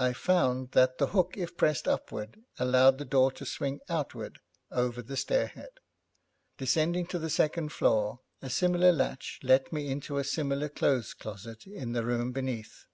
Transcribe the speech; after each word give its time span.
I 0.00 0.14
found 0.14 0.72
that 0.72 0.98
the 0.98 1.06
hook, 1.14 1.36
if 1.36 1.56
pressed 1.56 1.86
upward, 1.86 2.42
allowed 2.58 2.98
the 2.98 3.04
door 3.04 3.30
to 3.30 3.46
swing 3.46 3.78
outward, 3.88 4.40
over 4.72 5.00
the 5.00 5.16
stairhead. 5.16 5.78
Descending 6.58 7.06
to 7.06 7.20
the 7.20 7.30
second 7.30 7.70
floor, 7.70 8.18
a 8.42 8.50
similar 8.50 8.90
latch 8.90 9.38
let 9.44 9.72
me 9.72 9.88
in 9.88 10.00
to 10.00 10.18
a 10.18 10.24
similar 10.24 10.68
clothes 10.68 11.14
closet 11.14 11.68
in 11.68 11.92
the 11.92 12.04
room 12.04 12.32
beneath. 12.32 12.86